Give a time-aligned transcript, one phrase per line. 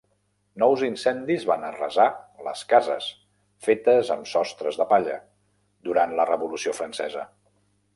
[0.61, 2.07] Nous incendis van arrasar
[2.47, 3.11] les cases,
[3.69, 5.23] fetes amb sostres de palla,
[5.91, 7.33] durant la Revolució Francesa.